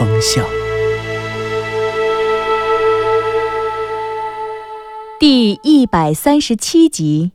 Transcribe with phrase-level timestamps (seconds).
[0.00, 0.42] 风向》
[5.18, 7.32] 第一百三十七集。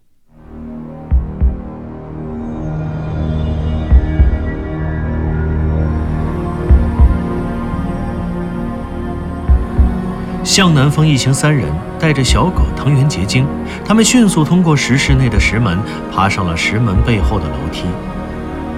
[10.44, 13.46] 向南风一行三人带着小狗藤原结晶，
[13.86, 15.77] 他们迅速通过石室内的石门，
[16.12, 17.84] 爬上了石门背后的楼梯。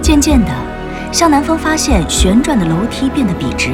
[0.02, 0.52] 渐渐的，
[1.10, 3.70] 向南方发现旋转的楼梯变得笔直，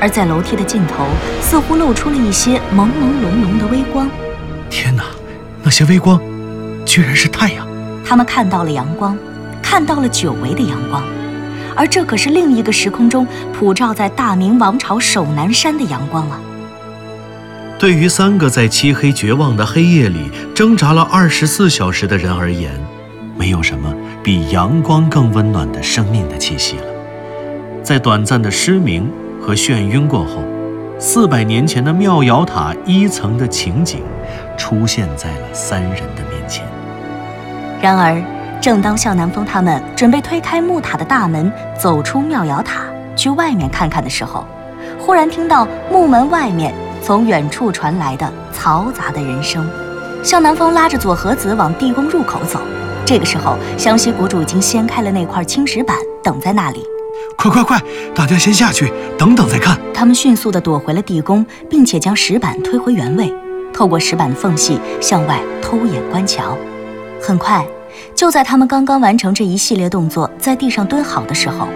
[0.00, 1.06] 而在楼梯的尽头，
[1.40, 4.10] 似乎露出了一些朦朦胧胧的微光。
[4.68, 5.04] 天哪，
[5.62, 6.20] 那些微光，
[6.84, 7.66] 居然是太阳！
[8.04, 9.16] 他们看到了阳光，
[9.62, 11.02] 看到了久违的阳光，
[11.76, 16.40] 而这可是另一个时空中普照在大明王朝首南山的阳光啊！
[17.78, 22.72] 对于三个在漆黑绝望的黑夜里挣扎了二十四小时的人而言，
[23.38, 26.84] 没有什么比阳光更温暖的生命的气息了。
[27.82, 30.42] 在短暂的失明和眩晕过后，
[30.98, 34.02] 四百年前的妙瑶塔一层的情景
[34.56, 36.66] 出现在了三人的面前。
[37.80, 38.20] 然而，
[38.60, 42.82] 正当向南风他们准备推开木塔的大门，走出妙瑶塔
[43.14, 44.44] 去外面看看的时候，
[44.98, 49.64] 忽然听到木门外面从远处传来的嘈杂的人声。
[50.24, 52.60] 向南风拉着左和子往地宫入口走。
[53.08, 56.84] 这个时候，湘西谷主已经掀开了那块青石板，等在那里。
[57.38, 57.80] 快快快，
[58.14, 59.78] 大家先下去，等等再看。
[59.94, 63.32] 他们迅速地躲回了地宫，并且将石板推回原位，
[63.72, 66.54] 透过石板的缝隙向外偷眼观瞧。
[67.18, 67.66] 很快，
[68.14, 71.66] 就在他们刚刚完成这一系列动作，在地上蹲好的时候，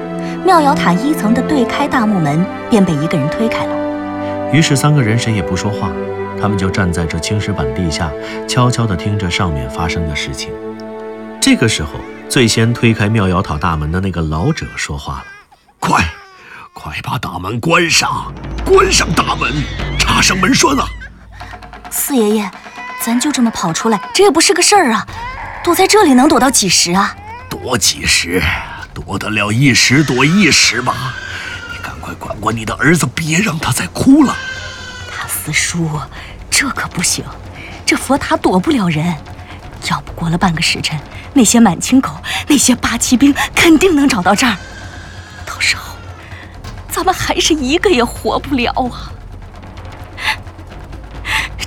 [0.45, 4.53] 妙瑶塔一层的对开大木门便被一个人推开了。
[4.53, 5.91] 于是三个人谁也不说话，
[6.39, 8.13] 他们就站在这青石板地下，
[8.47, 10.53] 悄悄地听着上面发生的事情。
[11.43, 11.95] 这个时候，
[12.29, 15.25] 最先推开妙瑶塔大门的那个老者说话了
[15.81, 16.09] ：“快，
[16.73, 18.33] 快把大门关上，
[18.65, 19.53] 关上大门，
[19.99, 20.87] 插上门栓啊！”
[21.91, 22.51] 四爷爷，
[23.01, 25.05] 咱就这么跑出来，这也不是个事儿啊！
[25.65, 27.13] 躲在这里能躲到几时啊？
[27.51, 28.41] 躲几时？
[28.95, 31.13] 躲得了一时躲一时吧。
[31.73, 34.37] 你赶快管管你的儿子，别让他再哭了。
[35.11, 35.91] 大四叔，
[36.49, 37.25] 这可不行，
[37.85, 39.13] 这佛塔躲不了人。
[39.89, 40.99] 要不过了半个时辰，
[41.35, 42.11] 那些满清狗、
[42.49, 44.57] 那些八旗兵肯定能找到这儿。
[45.45, 45.95] 到时候，
[46.91, 49.11] 咱们还是一个也活不了啊！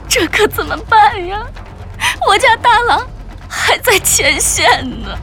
[0.08, 1.40] 这可怎么办呀？
[2.28, 3.06] 我家大郎
[3.50, 5.18] 还在前线呢。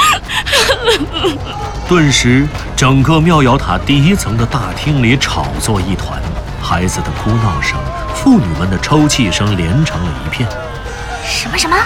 [1.88, 6.20] 顿时，整个妙瑶塔第一层的大厅里吵作一团，
[6.60, 7.78] 孩子的哭闹声、
[8.14, 10.48] 妇女们的抽泣声连成了一片。
[11.24, 11.76] 什么什么？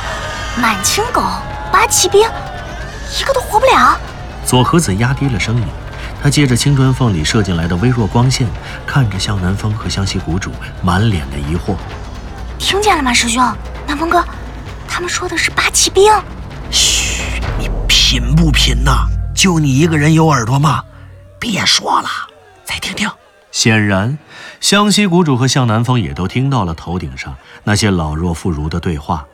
[0.61, 1.21] 满清狗、
[1.73, 3.99] 八旗兵，一个都活不了。
[4.47, 5.67] 左和子压低了声音，
[6.23, 8.47] 他借着青砖缝里射进来的微弱光线，
[8.87, 11.75] 看着向南风和湘西谷主，满脸的疑惑。
[12.57, 13.43] 听见了吗，师兄？
[13.85, 14.25] 南风哥，
[14.87, 16.13] 他们说的是八旗兵。
[16.71, 19.09] 嘘，你贫不贫呐？
[19.35, 20.85] 就你一个人有耳朵吗？
[21.41, 22.09] 别说了，
[22.65, 23.11] 再听听。
[23.51, 24.19] 显然，
[24.61, 29.27] 湘西谷主和向南风也都听到了头顶上那些老弱妇孺的对话。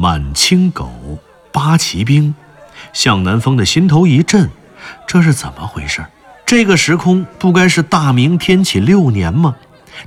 [0.00, 0.90] 满清狗，
[1.52, 2.34] 八旗兵，
[2.94, 4.48] 向南风的心头一震，
[5.06, 6.06] 这是怎么回事？
[6.46, 9.56] 这个时空不该是大明天启六年吗？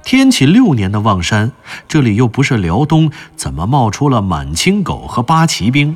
[0.02, 1.52] 天启六年的望山，
[1.88, 5.96] 这里又不是辽东，怎么冒出了满清狗和八旗兵？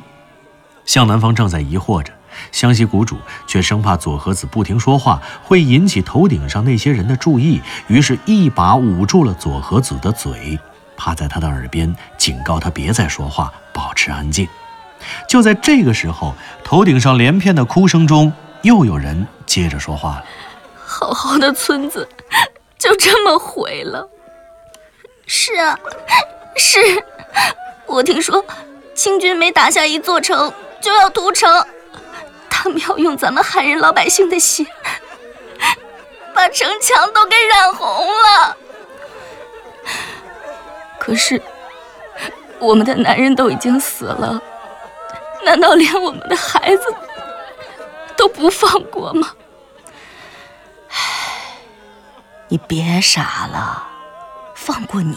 [0.84, 2.12] 向南风正在疑惑着，
[2.52, 3.16] 湘西谷主
[3.48, 10.56] 却生怕左和子不停说话会引起头顶上那些人的注意，于是一把捂住了左和子的嘴。
[10.98, 14.46] 趴在他的耳边警告他别再说话，保持安静。
[15.28, 16.34] 就在这个时候，
[16.64, 20.24] 头顶上连片的哭声中，又有人接着说话了
[20.84, 22.06] ：“好好的村子，
[22.76, 24.06] 就这么毁了。
[25.24, 25.78] ”“是啊，
[26.56, 26.80] 是。
[27.86, 28.44] 我听说
[28.94, 30.52] 清军每打下一座城
[30.82, 31.64] 就要屠城，
[32.50, 34.66] 他们要用咱们汉人老百姓的血，
[36.34, 38.56] 把城墙都给染红了。”
[41.08, 41.40] 可是，
[42.58, 44.38] 我们的男人都已经死了，
[45.42, 46.82] 难道连我们的孩子
[48.14, 49.32] 都不放过吗？
[50.90, 50.96] 唉，
[52.48, 53.88] 你别傻了，
[54.54, 55.16] 放过你。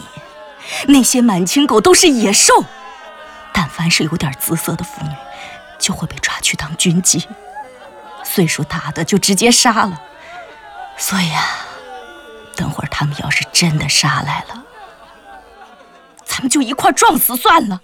[0.88, 2.64] 那些满清狗都是野兽，
[3.52, 5.10] 但凡是有点姿色的妇女，
[5.78, 7.26] 就会被抓去当军妓。
[8.24, 10.00] 岁数大的就直接杀了。
[10.96, 11.44] 所以啊，
[12.56, 14.64] 等会儿他们要是真的杀来了，
[16.32, 17.78] 咱们就一块撞死算了。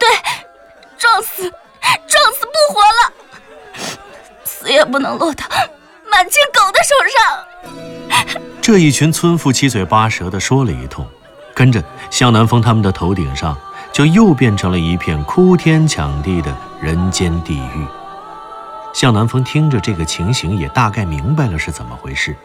[0.00, 0.08] 对，
[0.98, 1.48] 撞死，
[2.08, 3.12] 撞死不活了，
[4.44, 5.46] 死也不能落到
[6.10, 8.34] 满清狗的手上。
[8.60, 11.06] 这一群村妇七嘴八舌的说了一通，
[11.54, 11.80] 跟着
[12.10, 13.56] 向南风他们的头顶上
[13.92, 17.86] 就又变成了一片哭天抢地的人间地狱。
[18.92, 22.36] 向南风听着这个情形，也大概明白了是怎么回事，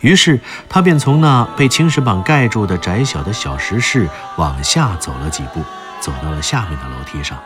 [0.00, 5.62] 于是他便从那被青石板盖住的窄小的小石室往下走了几步，
[6.00, 7.38] 走到了下面的楼梯上，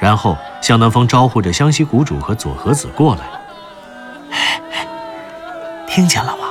[0.00, 3.22] 然后向南风招呼着湘西谷主和左和子过来。
[5.88, 6.48] 听见了吗？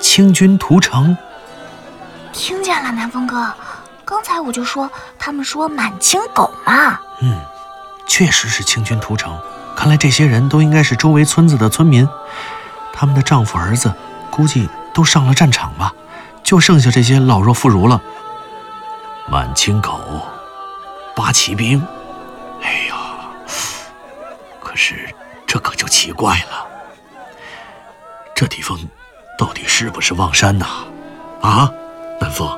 [0.00, 1.16] 清军屠城。
[2.32, 3.52] 听见了，南风哥，
[4.04, 7.00] 刚才我就说，他们说满清狗嘛。
[7.20, 7.40] 嗯，
[8.06, 9.36] 确实是清军屠城。
[9.74, 12.08] 看来这些人都应该是周围村子的村民，
[12.92, 13.92] 他们的丈夫儿子
[14.38, 15.92] 估计都上了战场吧，
[16.44, 18.00] 就剩下这些老弱妇孺了。
[19.28, 20.00] 满清狗，
[21.16, 21.84] 八旗兵，
[22.62, 22.94] 哎呀，
[24.60, 25.12] 可是
[25.44, 26.64] 这可就奇怪了，
[28.32, 28.78] 这地方
[29.36, 30.66] 到底是不是望山呐？
[31.42, 31.68] 啊，
[32.20, 32.48] 南风？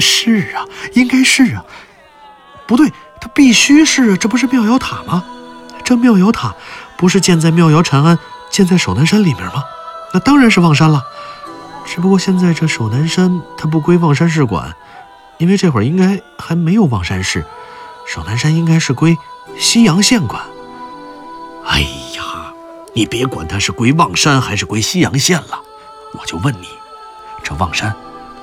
[0.00, 1.64] 是啊，应该是啊。
[2.66, 5.22] 不对，它必须是啊，这不是妙瑶塔吗？
[5.84, 6.52] 这妙瑶塔
[6.96, 8.18] 不是建在妙瑶禅庵、
[8.50, 9.62] 建在守南山里面吗？
[10.14, 11.04] 那当然是望山了。
[11.84, 14.74] 只不过现在这守南山它不归望山市管，
[15.38, 17.44] 因为这会儿应该还没有望山市。
[18.06, 19.18] 守南山应该是归
[19.58, 20.42] 西阳县管。
[21.66, 21.80] 哎
[22.16, 22.52] 呀，
[22.94, 25.60] 你别管它是归望山还是归西阳县了，
[26.12, 26.68] 我就问你，
[27.42, 27.94] 这望山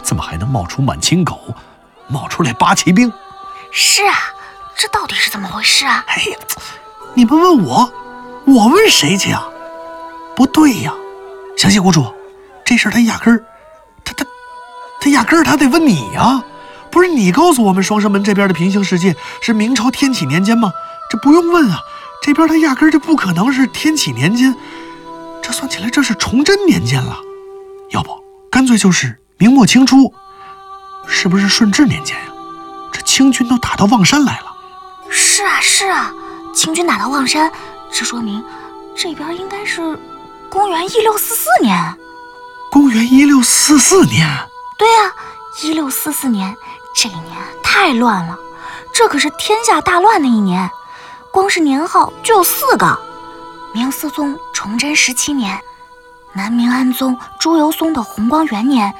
[0.04, 1.40] 怎么还能冒出满清狗，
[2.08, 3.12] 冒出来八旗兵？
[3.72, 4.16] 是啊，
[4.76, 6.04] 这到底是怎么回事啊？
[6.08, 6.38] 哎呀！
[7.14, 7.92] 你们问我，
[8.46, 9.48] 我问谁去啊？
[10.36, 10.94] 不对呀，
[11.58, 12.06] 湘西谷主，
[12.66, 13.44] 这事儿他压根儿，
[14.04, 14.26] 他他
[15.02, 16.44] 他压根儿他得问你呀！
[16.90, 20.72] 不是你告诉我们双生门这边的平行世界是明朝天启年间吗？
[21.10, 21.80] 这不用问啊，
[22.22, 24.56] 这边他压根儿就不可能是天启年间，
[25.42, 27.18] 这算起来这是崇祯年间了，
[27.92, 28.10] 要不
[28.50, 30.14] 干脆就是明末清初，
[31.08, 32.24] 是不是顺治年间呀？
[32.92, 34.54] 这清军都打到望山来了。
[35.10, 36.14] 是啊，是啊。
[36.54, 37.50] 清军打到望山，
[37.90, 38.44] 这说明
[38.96, 39.98] 这边应该是
[40.52, 41.98] 公元一六四四年。
[42.70, 44.28] 公元一六四四年？
[44.78, 45.14] 对呀，
[45.64, 46.54] 一六四四年
[46.94, 48.38] 这一年太乱了，
[48.94, 50.70] 这可是天下大乱的一年，
[51.32, 53.00] 光是年号就有四个：
[53.74, 55.58] 明思宗崇祯十七年，
[56.34, 58.94] 南明安宗朱由崧的弘光元年，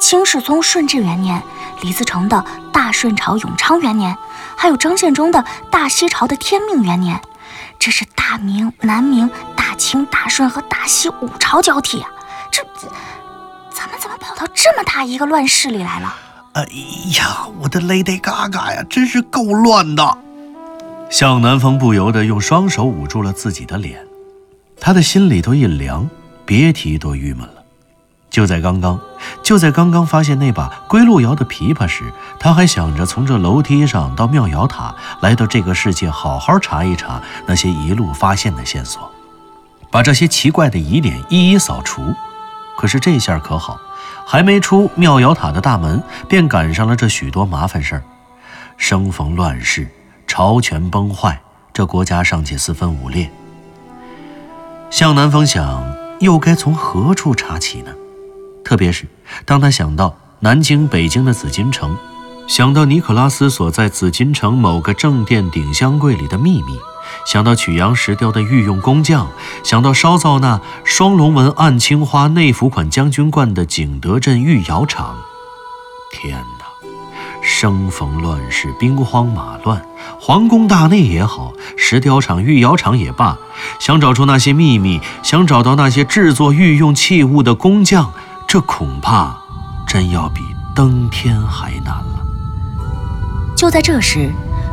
[0.00, 1.40] 清世宗顺治元年，
[1.82, 4.16] 李自成的大顺朝永昌元年。
[4.56, 7.20] 还有张献忠的大西朝的天命元年，
[7.78, 9.45] 这是大明、南明、大
[9.76, 12.04] 清、大顺和大西五朝交替！
[12.50, 12.62] 这
[13.70, 16.14] 咱们怎么跑到这么大一个乱世里来了？
[16.54, 16.62] 哎
[17.18, 20.18] 呀，我的 Lady Gaga 呀，真是够乱的！
[21.10, 24.04] 向南风不由得用双手捂住了自己的脸，
[24.80, 26.08] 他的心里头一凉，
[26.44, 27.52] 别提多郁闷了。
[28.30, 28.98] 就在刚刚，
[29.42, 39.10] 就在刚刚发现那把归路遥的琵琶时，他还想着从这楼梯上到妙瑶塔，来到这个世界，好好查一查那些一路发现的线索，
[39.90, 42.14] 把这些奇怪的疑点一一扫除。
[42.76, 43.80] 可是这下可好，
[44.26, 48.02] 还没出妙瑶塔的大门，便赶上了这许多麻烦事儿。
[48.76, 49.88] 生逢乱世，
[50.26, 51.40] 朝权崩坏，
[51.72, 53.30] 这国家尚且四分五裂。
[54.90, 57.92] 向南风想，又该从何处查起呢？
[58.62, 59.06] 特别是
[59.44, 61.96] 当他想到南京、北京的紫禁城，
[62.46, 66.78] 想到尼可拉斯所在紫禁城某个正殿顶箱柜里的秘密，
[67.26, 69.28] 想到曲阳石雕的御用工匠，
[69.64, 75.16] 想到烧造那双龙纹暗青花内府款将军罐的景德镇御窑厂，
[76.12, 76.66] 天哪！
[77.42, 79.80] 生逢乱世，兵荒马乱，
[80.20, 83.38] 皇宫大内也好，石雕厂、御窑厂也罢，
[83.78, 88.12] 想找出那些秘密，想找到那些制作御用器物的工匠。
[88.48, 89.36] 这恐怕
[89.86, 90.40] 真要比
[90.74, 92.26] 登天还难了。
[93.56, 94.32] 就在这时，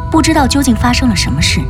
[0.09, 1.61] 不知道究竟发生了什么事，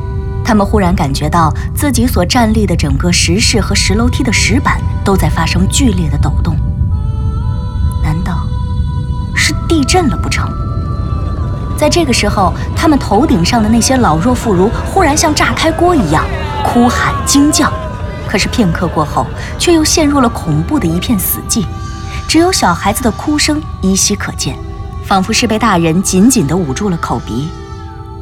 [0.44, 6.56] 他们忽然感觉到自己所站立的整个石室和石楼梯的石板都在发生剧烈的抖动。
[8.04, 8.46] 难道
[9.34, 10.52] 是地震了不成？
[11.78, 16.26] 在这个时候，他们头顶上的那些老弱妇孺忽然像炸开锅一样
[16.64, 17.72] 哭喊惊叫。
[18.28, 19.26] 可是片刻过后，
[19.60, 21.66] 却又陷入了恐怖的一片死寂，
[22.28, 24.58] 只有小孩子的哭声依稀可见，
[25.06, 27.50] 仿佛是被大人紧紧地捂住了口鼻。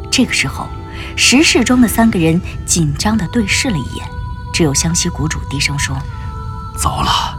[0.09, 0.67] 这个时候，
[1.15, 4.07] 石室中的三个人紧张地对视了一眼，
[4.53, 5.97] 只有湘西谷主低声说
[6.77, 7.37] ：“糟了，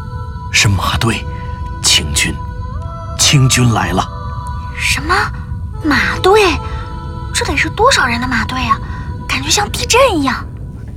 [0.52, 1.24] 是马队，
[1.82, 2.34] 清军，
[3.18, 4.06] 清军来了。”
[4.78, 5.14] 什么？
[5.84, 6.42] 马队？
[7.34, 8.78] 这得是多少人的马队啊？
[9.28, 10.46] 感觉像地震一样。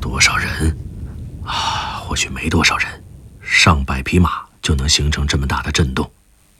[0.01, 0.77] 多少人？
[1.45, 3.03] 啊，或许没多少人，
[3.41, 6.11] 上百匹马就能形成这么大的震动。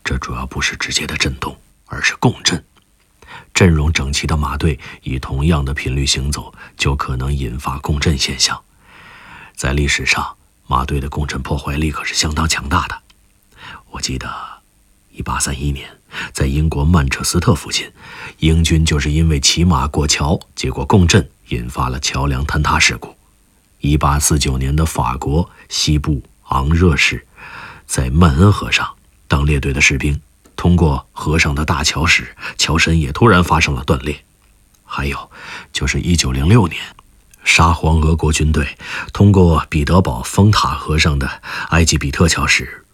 [0.04, 1.56] 这主要不是直接的震动，
[1.88, 2.64] 而是共振。
[3.56, 8.62] 阵容整齐的马队以同样的频率行走，就可能引发共振现象。
[9.56, 10.36] 在历史上，
[10.68, 13.02] 马队的共振破坏力可是相当强大的。
[13.92, 14.30] 我记得，
[15.12, 15.90] 一八三一年。
[16.32, 17.92] 在英国曼彻斯特附近，
[18.40, 23.14] 英军就是因为骑马过桥，结果共振引发了桥梁坍塌事故。
[23.82, 27.28] 1849年的法国西部昂热市，
[27.86, 28.96] 在曼恩河上，
[29.28, 30.22] 当列队的士兵
[30.56, 34.24] 通过河上的大桥时，桥身也突然发生了断裂。
[34.84, 35.32] 还有，
[35.74, 36.82] 就是1906年，
[37.44, 38.78] 沙皇俄国军队
[39.12, 42.86] 通过彼得堡风塔河上的埃及比特桥时，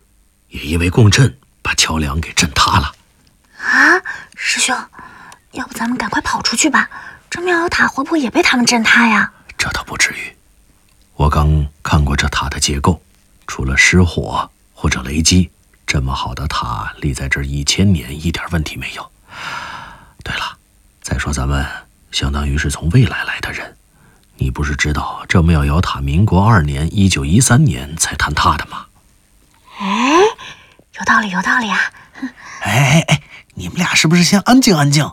[0.50, 2.96] 也因为共振把桥梁给震塌了。
[3.58, 4.02] 啊，
[4.36, 4.76] 师兄，
[5.52, 6.90] 要不咱们赶快跑出去吧？
[7.30, 9.32] 这妙瑶塔会不会也被他们震塌呀？
[9.58, 10.36] 这倒不至于。
[11.16, 13.02] 我刚看过这塔的结构，
[13.46, 15.52] 除了失火或者雷击，
[15.92, 19.12] 这么好的塔立在这儿一千年，一点问题没有。
[20.24, 20.58] 对了，
[21.02, 21.68] 再说咱们
[22.14, 23.76] 相当于是从未来来的人，
[24.38, 28.86] 你不是知道这妙瑶塔民国二年（一九一三年）才坍塌的吗？
[29.82, 30.22] 哎，
[30.98, 31.78] 有道理，有道理啊！
[32.64, 33.22] 哎哎哎！
[33.56, 35.12] 你们俩是不是先安静安静？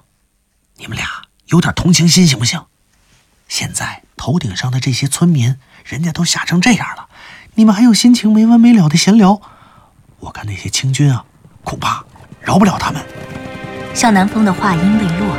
[0.77, 2.67] 你们俩有点同情心行不行？
[3.49, 7.09] 现在头顶上的这些村民，人家都吓成这样了，
[7.55, 9.43] 你们还有心情没完没了的闲聊？
[10.21, 11.25] 我看那些清军啊，
[11.63, 12.05] 恐怕
[12.41, 13.01] 饶不了他们。
[13.95, 15.37] 向南风的话音未落，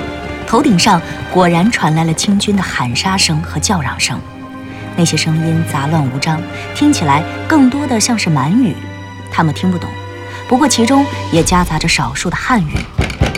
[0.47, 4.19] 头顶上果然传来了清军的喊杀声和叫嚷声，
[4.95, 6.41] 那些声音杂乱无章，
[6.73, 8.75] 听起来更多的像是满语，
[9.31, 9.89] 他们听不懂。
[10.47, 12.73] 不过其中也夹杂着少数的汉语。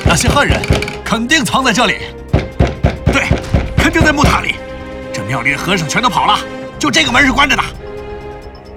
[0.05, 0.59] 那些汉人
[1.03, 1.99] 肯定藏在这里，
[3.11, 3.27] 对，
[3.75, 4.55] 肯定在木塔里。
[5.13, 6.39] 这庙里的和尚全都跑了，
[6.79, 7.63] 就这个门是关着的。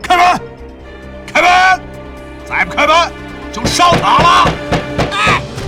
[0.03, 0.41] 开门，
[3.75, 4.49] 烧塔了。
[5.11, 5.19] 对，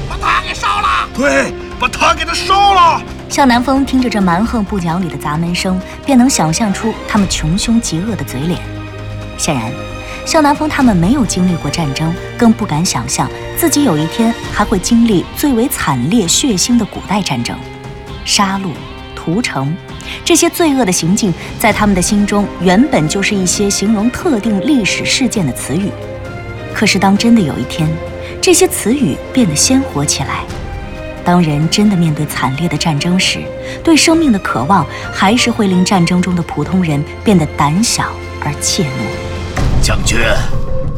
[0.09, 1.09] 把塔给烧了！
[1.13, 3.03] 对，把塔给他烧了。
[3.29, 8.61] 向南风听着这蛮横不讲理的砸门声，便能想象出他们穷凶极恶的嘴脸。
[9.37, 9.73] 显然。
[10.25, 17.57] 向南风他们没有经历过战争，更不敢想象自己有一天还会经历最为惨烈血腥的古代战争，
[18.25, 18.71] 杀戮、
[19.17, 19.77] 屠城，
[20.25, 25.91] 这些罪恶的行径，在他们的心中原本就是一些形容特定历史事件的词语。
[26.77, 27.89] 可是，当真的有一天，
[28.39, 30.45] 这些词语变得鲜活起来，
[31.25, 33.41] 当人真的面对惨烈的战争时，
[33.83, 38.13] 对生命的渴望，还是会令战争中的普通人变得胆小
[38.45, 39.83] 而怯懦。
[39.83, 40.19] 将军，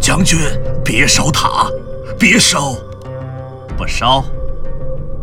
[0.00, 0.36] 将军，
[0.84, 1.68] 别烧塔，
[2.18, 2.74] 别烧，
[3.76, 4.24] 不烧，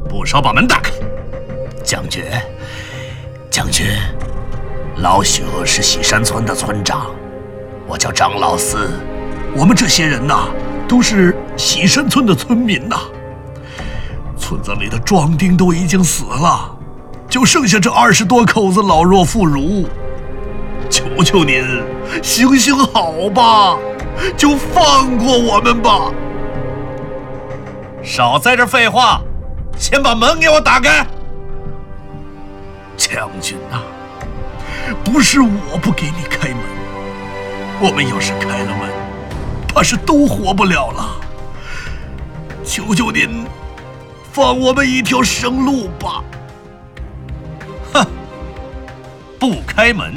[0.07, 0.89] 不烧，把门打开。
[1.83, 2.23] 将军，
[3.51, 3.85] 将军，
[4.99, 7.07] 老朽是喜山村的村长，
[7.85, 8.89] 我叫张老四。
[9.55, 10.47] 我们这些人呐，
[10.87, 12.97] 都是喜山村的村民呐。
[14.37, 16.75] 村子里的壮丁都已经死了，
[17.29, 19.85] 就剩下这二十多口子老弱妇孺。
[20.89, 21.63] 求求您，
[22.21, 23.77] 行行好吧，
[24.37, 26.11] 就放过我们吧！
[28.03, 29.21] 少在这废话，
[29.77, 31.07] 先把门给我打开。
[32.97, 33.79] 将军呐，
[35.03, 36.57] 不是我不给你开门，
[37.81, 38.89] 我们要是开了门，
[39.75, 41.19] 怕是都活不了了。
[42.63, 43.45] 求求您，
[44.31, 46.23] 放我们一条生路吧！
[47.91, 48.07] 哼，
[49.37, 50.13] 不开门。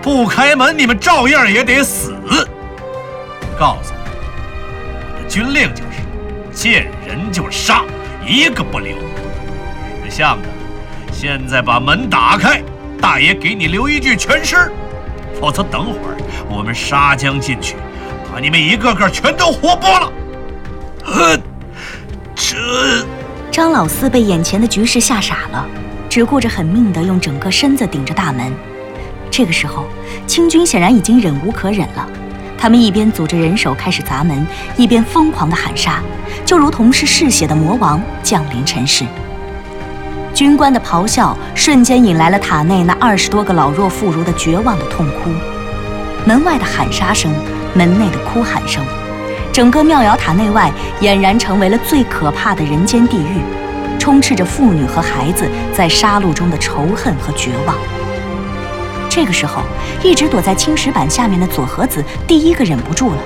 [0.00, 2.14] 不开门，你们照样也得死。
[3.58, 4.10] 告诉你，
[5.02, 5.98] 我的军令就是
[6.52, 7.82] 见人就杀，
[8.24, 8.96] 一个不留。
[10.04, 10.48] 识相的，
[11.12, 12.62] 现在把门打开，
[13.00, 14.70] 大爷给你留一具全尸。
[15.40, 16.16] 否则等会儿
[16.48, 17.74] 我们杀将进去，
[18.34, 20.12] 把你们一个个全都活剥了。
[21.04, 21.38] 呃，
[22.34, 23.06] 这……
[23.52, 25.64] 张老四被眼前的局势吓傻了，
[26.10, 28.52] 只顾着狠命的用整个身子顶着大门。
[29.30, 29.84] 这个时候，
[30.26, 32.04] 清军显然已经忍无可忍了，
[32.58, 34.44] 他们一边组织人手开始砸门，
[34.76, 36.02] 一边疯狂的喊杀，
[36.44, 39.04] 就如同是嗜血的魔王降临尘世。
[40.34, 45.30] 军官的咆哮瞬间引来了塔内那二十多个老弱妇孺的绝望的痛哭。
[46.26, 47.32] 门外的喊杀声，
[47.74, 48.84] 门内的哭喊声，
[49.52, 53.40] 整个庙瑶塔内外俨然成为了最可怕的人间地狱，
[53.98, 57.76] 充斥着妇女和孩子在杀戮中的仇恨和绝望。
[59.10, 59.62] 这个时候，
[60.02, 63.18] 一直躲在青石板下面的左和子第一个忍不住了：“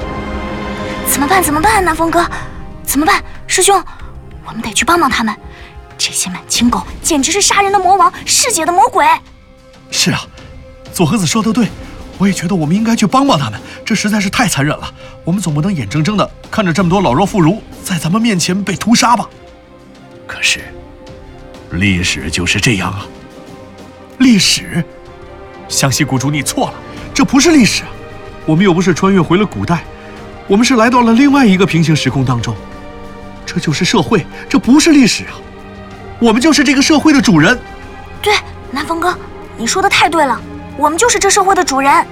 [1.08, 1.42] 怎么办？
[1.42, 1.82] 怎么办？
[1.84, 2.26] 南风哥，
[2.82, 3.22] 怎么办？
[3.46, 3.82] 师兄，
[4.46, 5.34] 我们得去帮帮他们。
[5.96, 9.06] 这些满清狗简直是杀人的魔王，嗜血的魔鬼。”
[9.90, 10.20] 是啊，
[10.92, 11.68] 左和子说的对。
[12.18, 14.92] 我也觉得我们应该去帮帮他们，这实在是太残忍了。
[15.24, 19.28] 我们总不能眼睁睁的看着这么多老弱妇孺在咱们面前被屠杀吧？
[20.26, 20.60] 可是，
[21.70, 23.06] 历史就是这样啊。
[24.18, 24.84] 历史，
[25.68, 26.74] 湘西谷主，你错了，
[27.14, 27.88] 这不是历史啊。
[28.44, 29.84] 我们又不是穿越回了古代，
[30.48, 32.54] 我们是来到了另外一个平行时空当中。
[33.46, 35.38] 这就是社会，这不是历史啊。
[36.18, 37.56] 我们就是这个社会的主人。
[38.20, 38.34] 对，
[38.72, 39.16] 南风哥，
[39.56, 40.40] 你说的太对了。
[40.78, 42.06] 我们就是这社会的主人，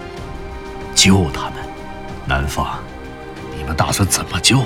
[0.92, 1.52] 救他们，
[2.26, 2.80] 南方，
[3.56, 4.60] 你们打算怎么救？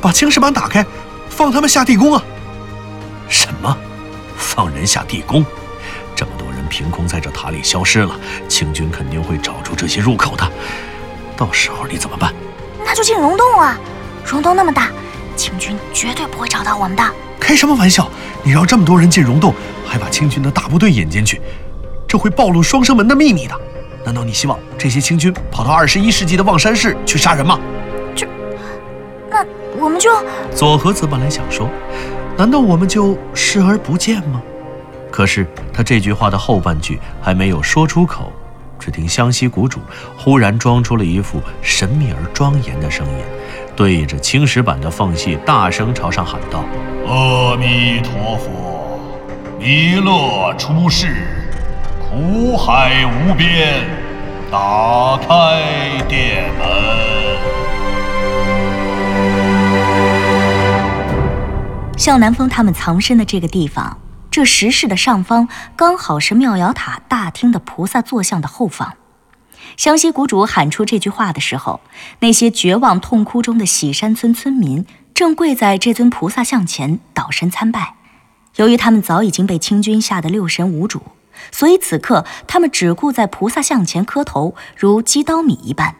[0.00, 0.82] 把青石板打开，
[1.28, 2.22] 放他们下地宫啊！
[3.28, 3.76] 什么？
[4.38, 5.44] 放人下地宫？
[6.16, 10.50] 这么多人凭空在这塔里消失了，清军肯定会找出这些入口的。
[11.36, 12.32] 到时候你怎么办？
[12.82, 13.78] 那就进溶洞啊！
[14.24, 14.88] 溶洞那么大，
[15.36, 17.04] 清军绝对不会找到我们的。
[17.38, 18.10] 开什么玩笑？
[18.42, 19.54] 你让这么多人进溶洞，
[19.86, 21.38] 还把清军的大部队引进去？
[22.10, 23.54] 这会暴露双生门的秘密的。
[24.04, 27.56] 难道你希望这些清军跑到二十一世纪的望山市去杀人吗？
[28.16, 28.26] 这，
[29.30, 29.46] 那
[29.78, 30.10] 我们就……
[30.52, 31.68] 左和子本来想说，
[32.36, 34.42] 难道我们就视而不见吗？
[35.08, 38.32] 可是他这句话的后半句还没有说出口，
[38.76, 39.78] 只听湘西谷主
[40.18, 43.24] 忽然装出了一副神秘而庄严的声音，
[43.76, 46.64] 对着青石板的缝隙大声朝上喊道
[47.06, 48.98] ：“阿弥陀佛，
[49.60, 51.36] 弥勒出世。”
[52.10, 53.84] 苦海无边，
[54.50, 55.62] 打开
[56.08, 56.66] 殿门。
[61.96, 63.96] 向南风他们藏身的这个地方，
[64.28, 68.94] 这石室的上方刚好是妙瑶塔大厅的菩萨坐像的后方。
[69.76, 71.80] 湘西谷主喊出这句话的时候，
[72.18, 77.94] 那些绝望痛哭中的喜山村村民正跪在这尊菩萨像前倒身参拜。
[78.56, 81.00] 由于他们早已经被清军吓得六神无主。
[81.50, 85.96] 所以此刻，他们只顾在菩萨像前磕头，如击刀米一般。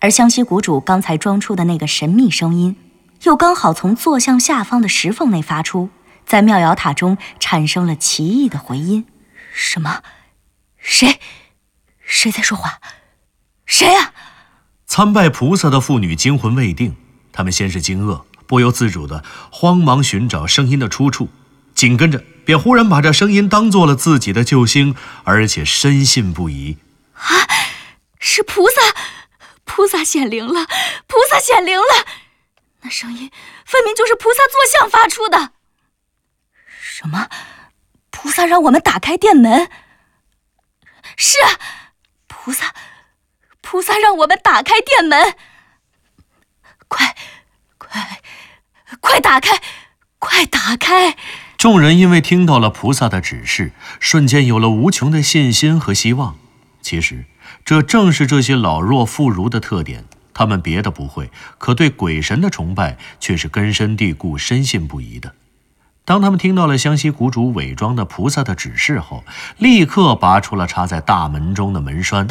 [0.00, 2.76] 而湘西谷主刚才装出的那个神秘声音，
[3.22, 5.88] 又刚好从坐像下方的石缝内发出，
[6.26, 9.06] 在妙瑶塔中产生了奇异的回音。
[9.52, 10.02] 什么？
[10.76, 11.18] 谁？
[12.00, 12.80] 谁在说话？
[13.64, 14.12] 谁啊？
[14.86, 16.96] 参拜菩萨的妇女惊魂未定，
[17.32, 21.28] 她们先是惊愕，不由自主的慌忙寻找声音的出处，
[21.74, 22.22] 紧跟着。
[22.44, 26.78] 便忽然把这声音当做了自己的救星，而且深信不疑。
[27.14, 27.48] 啊，
[28.18, 28.94] 是菩萨，
[29.64, 30.66] 菩萨显灵了，
[31.06, 32.06] 菩萨显灵了！
[32.82, 33.30] 那声音
[33.64, 35.52] 分明就是菩萨坐像发出的。
[36.68, 37.28] 什么？
[38.10, 39.70] 菩萨让我们打开殿门？
[41.16, 41.58] 是啊，
[42.26, 42.74] 菩萨，
[43.60, 45.34] 菩萨让我们打开殿门。
[46.88, 47.16] 快，
[47.78, 48.22] 快，
[49.00, 49.60] 快打开，
[50.18, 51.16] 快打开！
[51.64, 56.34] 众人因为听到了菩萨的指示，瞬间有了无穷的信心和希望。
[56.82, 57.24] 其实，
[57.64, 60.04] 这正是这些老弱妇孺的特点。
[60.34, 65.32] 他们别的不会，可对鬼神的崇拜却是根深蒂固、深信不疑的。
[66.04, 69.24] 当他们听到了湘西谷主伪装的菩萨的指示后，
[69.56, 72.26] 立刻拔出了插在大门中的门栓，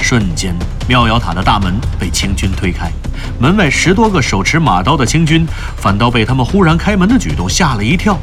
[0.00, 0.52] 瞬间
[0.88, 2.90] 妙瑶塔的大门被清军推开。
[3.38, 8.18] 门外十多个手持马刀的清军，反倒被他们忽然开门的举动吓了一跳。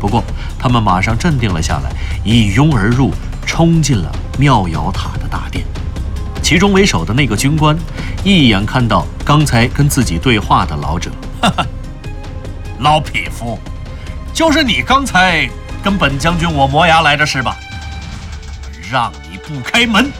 [0.00, 0.24] 不过，
[0.58, 1.92] 他们马上镇定了下来，
[2.24, 3.12] 一拥而入，
[3.46, 5.64] 冲进了妙瑶塔的大殿。
[6.42, 7.76] 其中为首的那个军官，
[8.24, 11.10] 一眼看到刚才跟自己对话的老者，
[11.42, 11.66] 哈哈，
[12.78, 13.58] 老匹夫，
[14.32, 15.48] 就是你刚才
[15.82, 17.56] 跟本将军我磨牙来着是吧？
[18.90, 20.10] 让你不开门！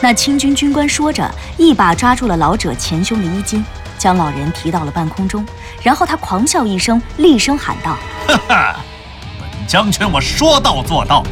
[0.00, 3.62] 那清军军官说着，一把抓住了老者前胸的衣襟，
[4.04, 5.42] 将老人提到了半空中。
[5.82, 7.96] 然后他狂笑一声，厉声喊道
[8.28, 8.76] ：“哈哈，
[9.40, 11.22] 本将军我说到做到，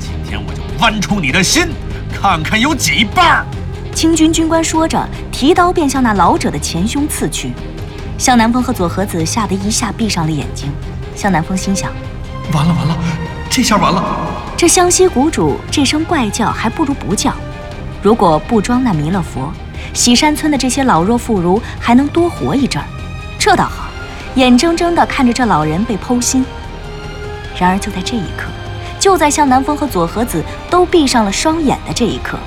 [0.00, 1.68] 今天我就剜出你的心，
[2.12, 3.46] 看看有几瓣！”
[3.94, 7.52] 清军军官说着，提刀便向那老者的前胸刺去。
[8.18, 10.68] 向南风和左和子吓得一下闭上了眼睛。
[11.14, 11.92] 向南风心想
[12.52, 12.98] ：“完了完了，
[13.48, 14.04] 这下完了！
[14.56, 17.32] 这湘西谷主这声怪叫还不如不叫。
[18.02, 19.52] 如果不装那弥勒佛，
[19.96, 22.86] 喜山村的这些老弱妇孺还能多活一阵儿。
[23.36, 23.84] 这倒好。”
[24.36, 26.44] 眼睁睁地看着这老人被剖心。
[27.58, 28.50] 然而就在这一刻，
[29.00, 32.38] 就在向南风和左和子都闭上了双眼的这一刻，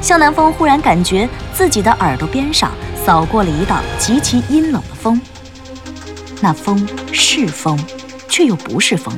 [0.00, 2.72] 向南风忽然感觉自己的耳朵边上
[3.06, 5.20] 扫过了一道极其阴冷的风。
[6.40, 7.78] 那风是风，
[8.28, 9.14] 却又不是风，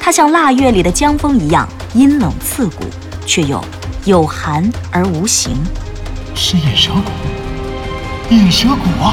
[0.00, 2.84] 它像腊月里的江风一样阴冷刺骨，
[3.26, 3.62] 却又
[4.06, 5.54] 有寒而无形。
[6.40, 7.10] 是引蛇骨，
[8.30, 9.12] 引蛇骨啊！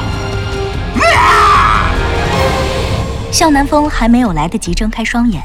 [3.31, 5.41] 向南风还没有来得及睁开双眼，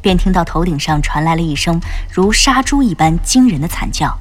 [0.00, 4.16] 便听到头顶上传来了一声如杀猪一般惊人的惨叫。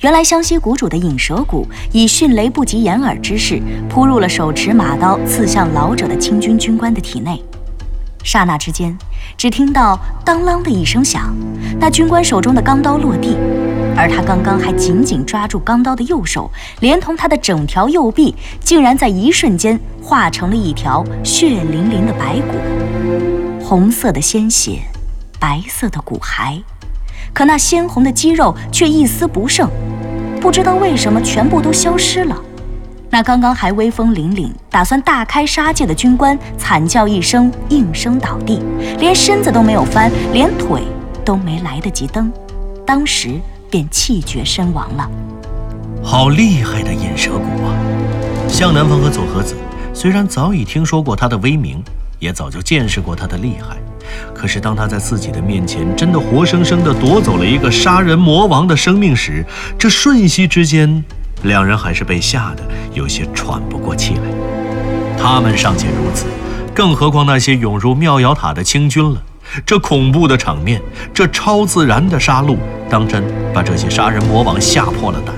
[0.00, 7.42] 原来湘西谷主的引蛇骨以迅雷不及掩耳之势扑入了手持马刀刺向老者的清军军官的体内。
[8.22, 8.94] 刹那之间，
[9.34, 11.34] 只听到当啷的一声响，
[11.80, 13.38] 那军官手中的钢刀落地，
[14.00, 24.80] 而他刚刚还紧紧抓住钢刀的右手，连同他的整条右臂，竟然在一瞬间化成了一条血淋淋的白骨，红色的鲜血，
[25.38, 26.62] 白色的骨骸。
[27.34, 29.68] 可那鲜红的肌肉却一丝不剩，
[30.40, 32.34] 不知道为什么全部都消失了。
[33.10, 38.62] 那刚刚还威风凛凛、打算大开杀戒的军官惨叫一声，应声倒地，
[38.98, 40.84] 连身子都没有翻，连腿
[41.22, 42.32] 都没来得及蹬，
[42.86, 43.38] 当时
[43.70, 45.08] 便气绝身亡了。
[46.02, 47.72] 好厉害的引蛇谷啊！
[48.48, 49.54] 向南风和左和子
[49.94, 51.82] 虽然早已听说过他的威名，
[52.18, 53.76] 也早就见识过他的厉害。
[54.34, 59.44] 可是，当他在自己的面前真的活生生地夺走了一个杀人魔王的生命时，
[59.78, 61.04] 这瞬息之间，
[61.42, 64.22] 两人还是被吓得有些喘不过气来。
[65.16, 66.26] 他们尚且如此，
[66.74, 69.22] 更何况那些涌入妙瑶塔的清军了？
[69.66, 70.80] 这恐怖的场面，
[71.12, 72.56] 这超自然的杀戮，
[72.90, 73.24] 当真
[73.54, 75.34] 把这些杀人魔王吓破了胆。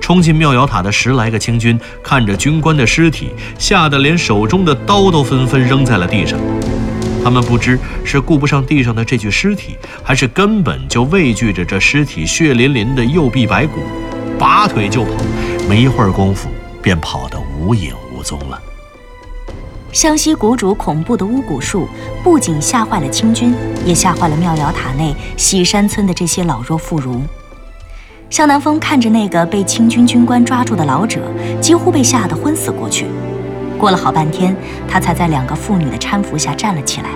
[0.00, 6.38] 冲进妙瑶塔的十来个清军，看着军官的尸体，吓得连手中的刀都纷纷扔在了地上。
[7.24, 13.80] 他们不知是顾不上地上的这具尸体，还是根本就畏惧着这尸体血淋淋的右臂白骨，
[14.38, 15.12] 拔腿就跑。
[15.66, 16.50] 没一会儿功夫，
[16.82, 18.60] 便跑得无影无踪了。
[19.94, 21.86] 湘西谷主恐怖的巫蛊术，
[22.24, 23.54] 不仅吓坏了清军，
[23.84, 27.20] 也吓坏了妙瑶塔内喜山村的这些老弱妇孺。
[28.28, 31.20] 向南风看着那个被清军军官抓住的老者，
[31.60, 33.06] 几乎被吓得昏死过去。
[33.78, 34.56] 过了好半天，
[34.88, 37.10] 他才在两个妇女的搀扶下站了起来。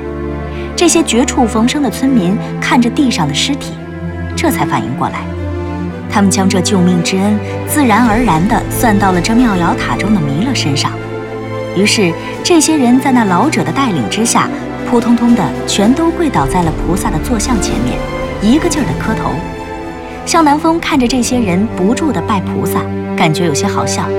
[0.77, 3.73] 这些绝处逢生的村民看着地上的尸体，
[4.37, 5.25] 这才反应过来，
[6.09, 7.37] 他们将这救命之恩
[7.67, 10.93] 自然而然地算到了这妙瑶塔中的弥勒身上。
[11.79, 12.13] 于是，
[12.43, 14.49] 这些人在那老者的带领之下，
[14.91, 17.97] 扑通通的全都跪倒在了菩萨的坐像前面，
[18.43, 19.31] 一个劲儿的磕头。
[20.27, 22.81] 向南风看着这些人不住的拜菩萨，
[23.17, 24.11] 感觉有些好笑，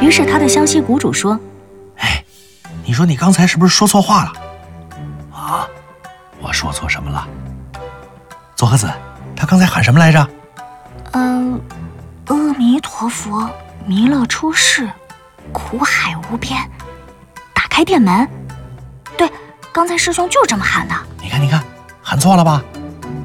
[0.00, 1.38] 于是他对湘西谷主说。
[1.98, 2.24] 哎
[2.84, 4.32] 你说你刚才是不是说错话了？
[5.32, 5.64] 啊，
[6.40, 7.24] 我说错什么了？
[8.56, 8.90] 左和子，
[9.36, 10.28] 他刚才喊什么来着？
[11.12, 11.60] 嗯，
[12.26, 13.48] 阿弥陀佛，
[13.86, 14.90] 弥勒出世，
[15.52, 16.75] 苦海无边，打
[17.76, 18.26] 开殿门。
[19.18, 19.30] 对，
[19.70, 20.94] 刚才师兄就这么喊的。
[21.20, 21.62] 你看，你看，
[22.00, 22.64] 喊错了吧？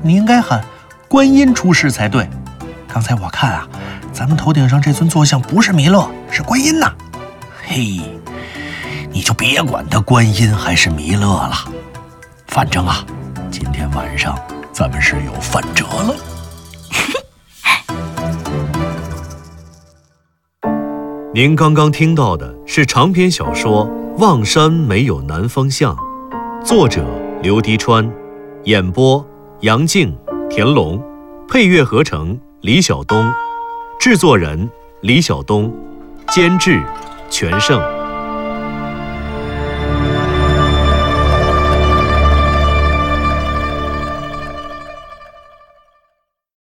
[0.04, 0.62] 你应该喊
[1.08, 2.30] 观音出世才对。
[2.86, 3.66] 刚才我看啊，
[4.12, 6.92] 咱们头顶上这尊坐像不是弥勒，是观音呐。
[7.66, 8.02] 嘿。
[9.10, 11.56] 你就别管他观音还是弥勒了，
[12.48, 13.06] 反正啊，
[13.50, 14.38] 今天晚上
[14.74, 16.14] 咱们是有饭辙了。
[21.34, 23.88] 您刚刚听到的是长篇小说
[24.18, 25.96] 《望山没有南方向》，
[26.66, 27.04] 作者
[27.42, 28.12] 刘迪川，
[28.66, 29.26] 演播
[29.62, 30.16] 杨静、
[30.50, 31.02] 田龙，
[31.48, 33.32] 配乐合成李晓东，
[34.00, 34.70] 制作人
[35.02, 35.74] 李晓东，
[36.28, 36.84] 监制
[37.30, 38.01] 全胜。